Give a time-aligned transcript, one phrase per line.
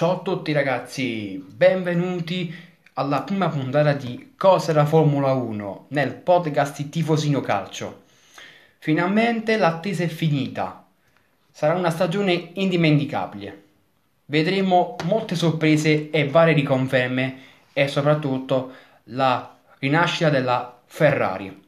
[0.00, 2.50] Ciao a tutti ragazzi, benvenuti
[2.94, 8.04] alla prima puntata di Cosa la Formula 1 nel podcast Tifosino Calcio.
[8.78, 10.86] Finalmente l'attesa è finita,
[11.52, 13.62] sarà una stagione indimenticabile.
[14.24, 17.36] Vedremo molte sorprese e varie riconferme
[17.74, 18.72] e soprattutto
[19.04, 21.62] la rinascita della Ferrari.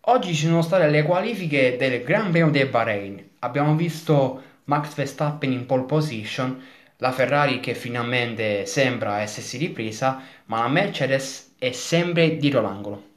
[0.00, 3.24] Oggi ci sono state le qualifiche del Gran Premio del Bahrain.
[3.38, 6.60] Abbiamo visto Max Verstappen in pole position,
[7.00, 13.08] la Ferrari che finalmente sembra essersi ripresa, ma la Mercedes è sempre dietro l'angolo.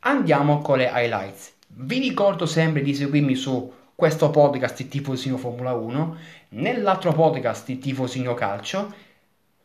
[0.00, 1.52] Andiamo con le highlights.
[1.66, 6.16] Vi ricordo sempre di seguirmi su questo podcast il Tifosino Formula 1,
[6.50, 8.94] nell'altro podcast il Tifosino Calcio,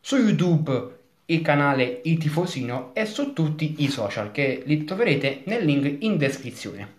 [0.00, 0.94] su YouTube
[1.26, 6.16] il canale Il Tifosino e su tutti i social che li troverete nel link in
[6.16, 6.94] descrizione.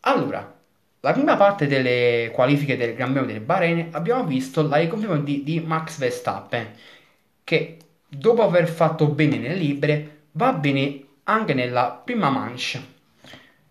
[0.00, 0.53] Allora,
[1.04, 5.42] la prima parte delle qualifiche del Gran Premio del Bahrain abbiamo visto la riconferma di,
[5.42, 6.66] di, Max Verstappen
[7.44, 7.76] che
[8.08, 12.92] dopo aver fatto bene nelle libere va bene anche nella prima manche.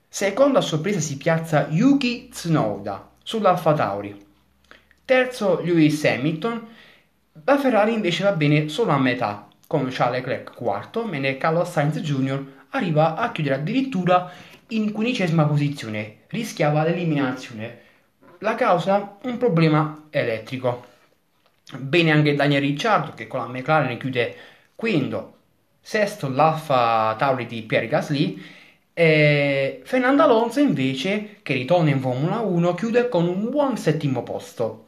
[0.07, 4.25] Seconda sorpresa si piazza Yuki Tsunoda sull'Alfa Tauri.
[5.03, 6.67] Terzo Lewis Hamilton.
[7.45, 11.97] La Ferrari invece va bene solo a metà, con Charles Leclerc quarto, mentre Carlos Sainz
[11.97, 12.45] Jr.
[12.69, 14.31] arriva a chiudere addirittura
[14.75, 17.79] in quindicesima posizione, rischiava l'eliminazione.
[18.39, 19.17] La causa?
[19.23, 20.85] Un problema elettrico.
[21.77, 24.35] Bene anche Daniel Ricciardo che con la McLaren chiude
[24.75, 25.37] quinto,
[25.79, 28.41] sesto l'Alfa Tauri di Pierre Gasly
[28.93, 34.87] e Fernando Alonso invece che ritorna in Formula 1 chiude con un buon settimo posto.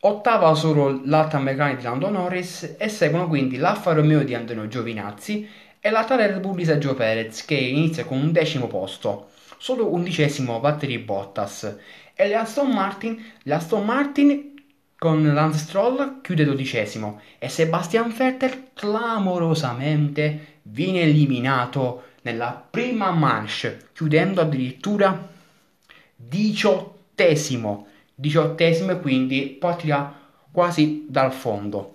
[0.00, 5.48] Ottava solo l'Alta McLaren di Lando Norris e seguono quindi l'Alfa Romeo di Antonio Giovinazzi
[5.86, 9.92] e la tale Red Bull di Sergio Perez che inizia con un decimo posto, solo
[9.92, 11.76] undicesimo Valtteri Bottas.
[12.14, 14.54] E le Aston Martin, le Aston Martin
[14.96, 17.20] con Lance Stroll chiude dodicesimo.
[17.38, 25.28] E Sebastian Vettel clamorosamente viene eliminato nella prima manche chiudendo addirittura
[26.16, 27.88] diciottesimo.
[28.14, 30.18] Diciottesimo e quindi partirà
[30.50, 31.93] quasi dal fondo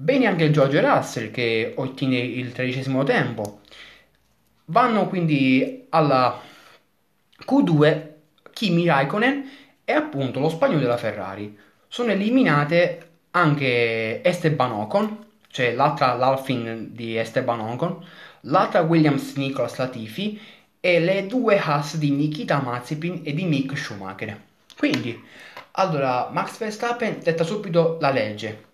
[0.00, 3.62] Bene anche George Russell che ottiene il tredicesimo tempo.
[4.66, 6.40] Vanno quindi alla
[7.44, 8.02] Q2
[8.52, 9.50] Kimi Raikkonen
[9.84, 11.58] e appunto lo spagnolo della Ferrari.
[11.88, 18.00] Sono eliminate anche Esteban Ocon, cioè l'altra l'Alfin di Esteban Ocon,
[18.42, 20.40] l'altra Williams Nicholas Latifi
[20.78, 24.40] e le due Haas di Nikita Mazepin e di Mick Schumacher.
[24.76, 25.20] Quindi,
[25.72, 28.66] allora, Max Verstappen detta subito la legge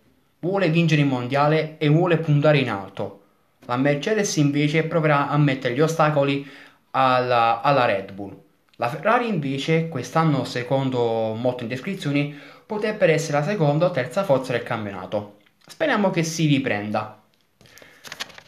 [0.45, 3.23] vuole vincere il mondiale e vuole puntare in alto.
[3.65, 6.47] La Mercedes invece proverà a mettere gli ostacoli
[6.91, 8.39] alla, alla Red Bull.
[8.77, 14.63] La Ferrari invece, quest'anno secondo molte indiscrezioni, potrebbe essere la seconda o terza forza del
[14.63, 15.39] campionato.
[15.67, 17.23] Speriamo che si riprenda.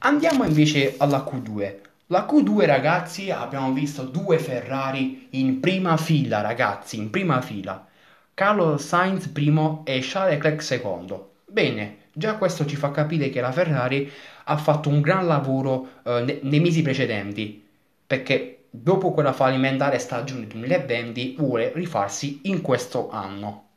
[0.01, 1.75] Andiamo invece alla Q2.
[2.09, 7.87] La Q2 ragazzi abbiamo visto due Ferrari in prima fila ragazzi, in prima fila.
[8.35, 11.31] Carlos Sainz primo e Charles Leclerc secondo.
[11.49, 14.11] Bene, già questo ci fa capire che la Ferrari
[14.45, 17.65] ha fatto un gran lavoro eh, ne- nei mesi precedenti,
[18.07, 23.69] perché dopo quella fallimentare stagione 2020 vuole rifarsi in questo anno,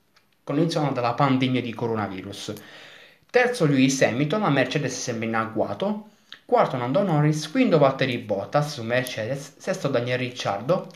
[0.44, 2.54] condizionata dalla pandemia di coronavirus.
[3.30, 6.10] Terzo Lewis Hamilton, la Mercedes sembra in agguato.
[6.46, 10.88] Quarto Nando Norris, quinto Valtteri Bottas su Mercedes, sesto Daniel Ricciardo,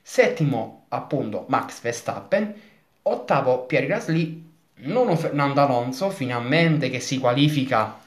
[0.00, 2.54] settimo appunto Max Verstappen,
[3.02, 4.51] ottavo Pierre Gasly,
[4.82, 7.98] nono Fernando Alonso, finalmente che si qualifica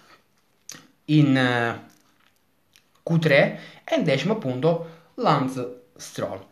[1.05, 1.83] in eh,
[3.07, 3.29] Q3
[3.83, 6.43] e in decimo appunto Lance Stroll.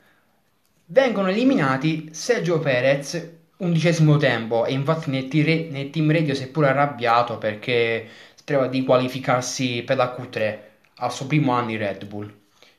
[0.85, 6.47] Vengono eliminati Sergio Perez, undicesimo tempo, e infatti nel, tire, nel team radio si è
[6.47, 10.57] pure arrabbiato perché sperava di qualificarsi per la Q3
[10.97, 12.31] al suo primo anno in Red Bull.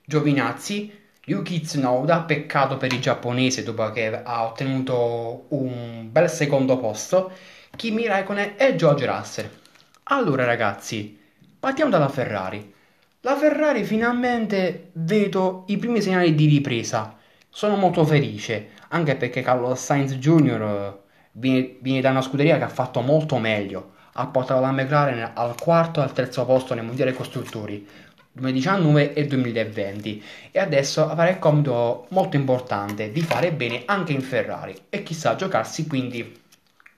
[0.04, 0.92] Giovinazzi,
[1.26, 7.32] Yuki Tsunoda, peccato per i giapponesi dopo che ha ottenuto un bel secondo posto,
[7.76, 9.48] Kimi Raikkonen e George Russell.
[10.04, 11.18] Allora ragazzi,
[11.58, 12.72] partiamo dalla Ferrari.
[13.20, 17.16] La Ferrari finalmente vedo i primi segnali di ripresa.
[17.48, 20.60] Sono molto felice, anche perché Carlos Sainz Jr.
[20.60, 21.02] Eh,
[21.32, 23.92] viene, viene da una scuderia che ha fatto molto meglio.
[24.16, 27.88] Ha portato la McLaren al quarto e al terzo posto nei mondiali costruttori
[28.34, 34.22] 2019 e 2020 e adesso avrà il compito molto importante di fare bene anche in
[34.22, 36.40] Ferrari e chissà giocarsi quindi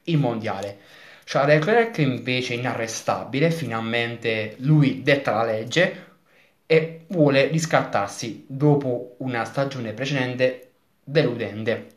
[0.04, 0.78] il mondiale.
[1.24, 6.04] Charles Leclerc invece è inarrestabile, finalmente lui detta la legge
[6.66, 10.70] e vuole riscattarsi dopo una stagione precedente
[11.02, 11.94] deludente.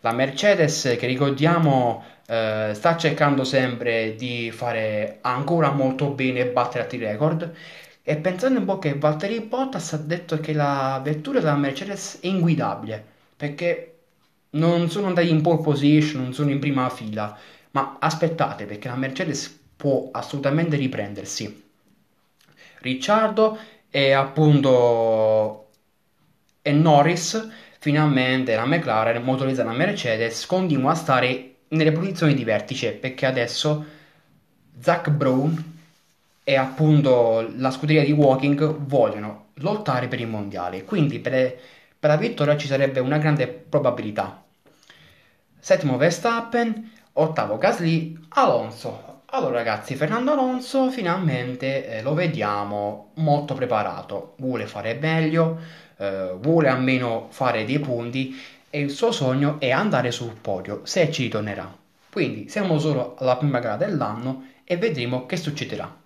[0.00, 6.84] La Mercedes, che ricordiamo, eh, sta cercando sempre di fare ancora molto bene e battere
[6.84, 7.52] altri record.
[8.02, 12.26] E pensando un po' che Valtteri Bottas ha detto che la vettura della Mercedes è
[12.26, 13.04] inguidabile
[13.36, 13.98] perché
[14.50, 17.36] non sono andati in pole position, non sono in prima fila.
[17.72, 21.68] Ma aspettate perché la Mercedes può assolutamente riprendersi.
[22.80, 23.58] Ricciardo
[23.90, 25.68] e appunto
[26.62, 27.48] e Norris
[27.78, 33.84] finalmente la McLaren motorizzata Mercedes continua a stare nelle posizioni di vertice perché adesso
[34.78, 35.69] Zach Brown
[36.50, 41.32] e appunto la scuderia di Walking vogliono lottare per il mondiale quindi per,
[41.96, 44.42] per la vittoria ci sarebbe una grande probabilità
[45.60, 54.34] settimo Verstappen ottavo Gasly Alonso allora ragazzi, Fernando Alonso finalmente eh, lo vediamo molto preparato,
[54.38, 55.56] vuole fare meglio,
[55.98, 58.36] eh, vuole almeno fare dei punti
[58.68, 61.72] e il suo sogno è andare sul podio se ci ritornerà.
[62.10, 65.99] Quindi siamo solo alla prima gara dell'anno e vedremo che succederà.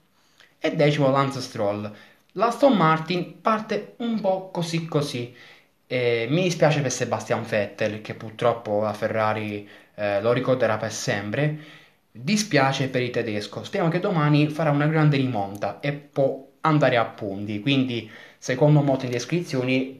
[0.64, 1.92] E decimo Lance Stroll.
[2.32, 5.34] L'Aston Martin parte un po' così così.
[5.86, 11.82] E mi dispiace per Sebastian Vettel che purtroppo la Ferrari eh, lo ricorderà per sempre
[12.16, 17.04] Dispiace per il tedesco, speriamo che domani farà una grande rimonta e può andare a
[17.06, 18.08] punti, quindi
[18.38, 19.96] secondo molte descrizioni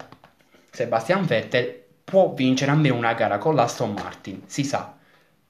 [0.70, 4.96] Sebastian Vettel può vincere almeno una gara con l'Aston Martin, si sa,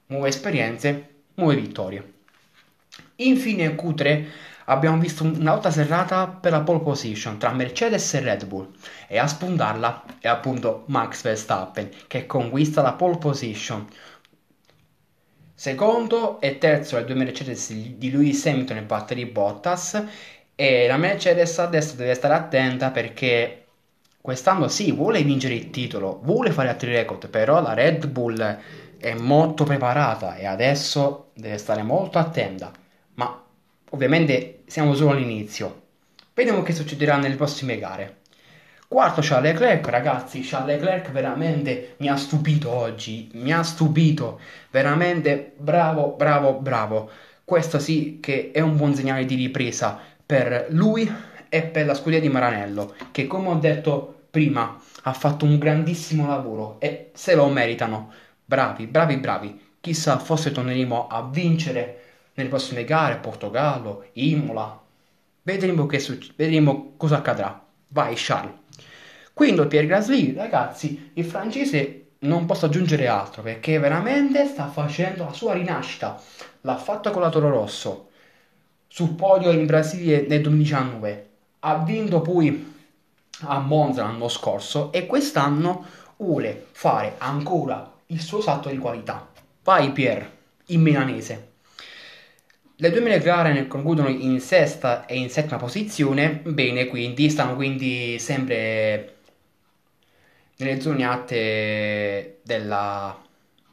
[0.07, 2.13] nuove esperienze, nuove vittorie.
[3.17, 4.25] Infine Q3
[4.65, 8.71] abbiamo visto una lotta serrata per la pole position tra Mercedes e Red Bull
[9.07, 13.87] e a spuntarla è appunto Max Verstappen che conquista la pole position
[15.57, 20.03] Secondo e terzo le due Mercedes di Lewis Hamilton e Valtteri Bottas
[20.53, 23.65] e la Mercedes adesso deve stare attenta perché
[24.19, 28.59] quest'anno sì, vuole vincere il titolo, vuole fare altri record, però la Red Bull
[28.97, 32.71] è molto preparata e adesso deve stare molto attenta.
[33.91, 35.83] Ovviamente siamo solo all'inizio.
[36.33, 38.17] Vediamo che succederà nelle prossime gare.
[38.87, 44.39] Quarto Charles Leclerc, ragazzi, Charles Leclerc veramente mi ha stupito oggi, mi ha stupito,
[44.69, 47.09] veramente bravo, bravo, bravo.
[47.43, 51.11] Questo sì che è un buon segnale di ripresa per lui
[51.49, 56.27] e per la scuderia di Maranello, che come ho detto prima ha fatto un grandissimo
[56.27, 58.11] lavoro e se lo meritano.
[58.43, 59.61] Bravi, bravi, bravi.
[59.79, 61.99] Chissà, forse torneremo a vincere
[62.35, 64.79] nelle prossime gare, Portogallo, Imola.
[65.41, 67.63] Vedremo, che succe- vedremo cosa accadrà.
[67.89, 68.53] Vai Charles.
[69.33, 75.33] Quindi Pierre Gasly, ragazzi, il francese non posso aggiungere altro perché veramente sta facendo la
[75.33, 76.19] sua rinascita.
[76.61, 78.09] L'ha fatto con la Toro Rosso
[78.87, 81.29] sul podio in Brasile nel 2019.
[81.59, 82.73] Ha vinto poi
[83.41, 85.85] a Monza l'anno scorso e quest'anno
[86.17, 89.27] vuole fare ancora il suo salto di qualità.
[89.63, 90.31] Vai Pierre,
[90.67, 91.54] in milanese.
[92.77, 99.15] Le due McLaren concludono in sesta e in settima posizione, bene quindi, stanno quindi sempre
[100.57, 103.17] nelle zone alte della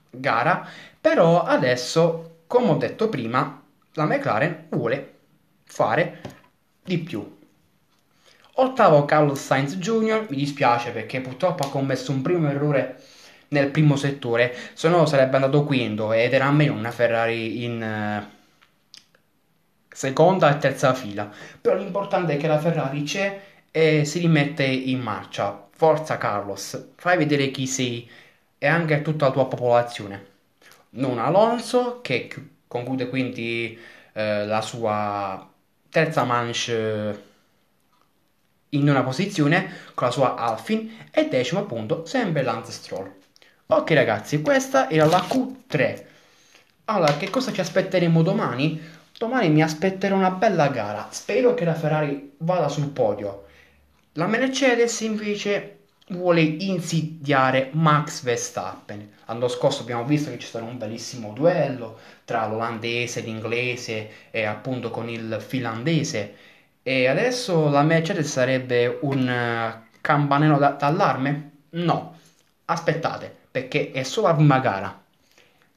[0.08, 0.68] gara,
[1.00, 3.60] però adesso, come ho detto prima,
[3.94, 5.14] la McLaren vuole
[5.64, 6.20] fare
[6.84, 7.38] di più.
[8.54, 13.02] Ottavo Carlos Sainz Jr., mi dispiace perché purtroppo ha commesso un primo errore
[13.48, 18.40] nel primo settore, se no sarebbe andato quinto ed era almeno una Ferrari in uh,
[19.92, 21.30] seconda e terza fila.
[21.60, 25.68] Però l'importante è che la Ferrari c'è e si rimette in marcia.
[25.70, 28.08] Forza Carlos, fai vedere chi sei
[28.58, 30.26] e anche tutta la tua popolazione.
[30.90, 32.30] Non Alonso, che
[32.68, 33.78] conclude quindi
[34.12, 35.48] eh, la sua
[35.88, 37.22] terza manche eh,
[38.70, 43.10] in una posizione con la sua Alfin e decimo appunto sempre Lance Stroll.
[43.66, 46.04] Ok ragazzi, questa era la Q3.
[46.84, 48.80] Allora, che cosa ci aspetteremo domani?
[49.22, 51.06] Domani mi aspetterò una bella gara.
[51.12, 53.44] Spero che la Ferrari vada sul podio.
[54.14, 55.76] La Mercedes invece
[56.08, 59.12] vuole insidiare Max Verstappen.
[59.26, 64.90] L'anno scorso abbiamo visto che c'è stato un bellissimo duello tra l'olandese, l'inglese e appunto
[64.90, 66.34] con il finlandese.
[66.82, 71.50] E adesso la Mercedes sarebbe un eh, campanello d'allarme?
[71.70, 72.18] No,
[72.64, 75.00] aspettate, perché è solo la prima gara.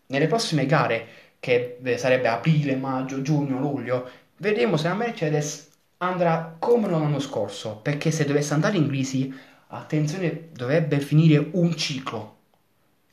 [0.08, 1.08] Nelle prossime gare,
[1.46, 8.10] che sarebbe aprile, maggio, giugno, luglio, vedremo se la Mercedes andrà come l'anno scorso, perché
[8.10, 9.32] se dovesse andare in crisi,
[9.68, 12.38] attenzione, dovrebbe finire un ciclo.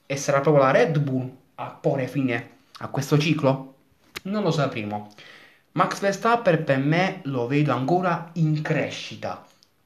[0.07, 2.49] E sarà proprio la Red Bull a porre fine
[2.79, 3.75] a questo ciclo?
[4.23, 5.11] Non lo sapremo.
[5.73, 9.45] Max Verstappen per me lo vedo ancora in crescita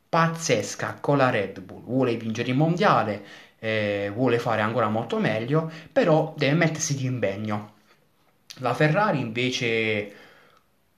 [0.08, 1.82] pazzesca con la Red Bull.
[1.82, 3.24] Vuole vincere il mondiale
[3.58, 7.74] eh, vuole fare ancora molto meglio, però deve mettersi di impegno.
[8.60, 10.12] La Ferrari invece,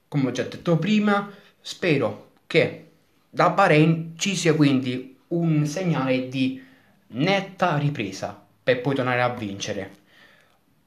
[0.07, 1.29] come ho già detto prima,
[1.61, 2.91] spero che
[3.29, 6.65] da Bahrain ci sia quindi un segnale di
[7.09, 9.97] netta ripresa per poi tornare a vincere.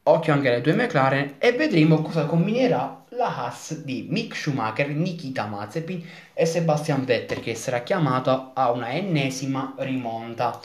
[0.04, 5.48] Occhio anche alle due McLaren e vedremo cosa combinerà la Haas di Mick Schumacher, Nikita
[5.48, 10.60] Mazepin e Sebastian Vettel che sarà chiamato a una ennesima rimonta.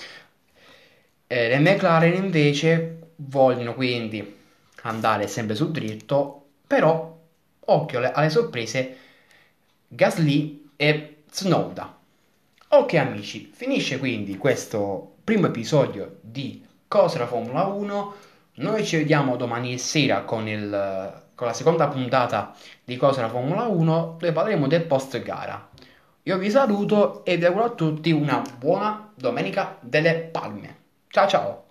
[1.27, 4.36] Eh, le McLaren invece vogliono quindi
[4.87, 7.17] andare sempre sul dritto, però
[7.61, 8.97] occhio alle, alle sorprese
[9.89, 11.97] Gasly e Snowda.
[12.69, 18.15] Ok amici, finisce quindi questo primo episodio di Cosa la Formula 1.
[18.55, 23.65] Noi ci vediamo domani sera con, il, con la seconda puntata di Cosa la Formula
[23.65, 25.69] 1 dove parleremo del post gara.
[26.23, 30.77] Io vi saluto e vi auguro a tutti una buona domenica delle palme.
[31.09, 31.66] Ciao ciao!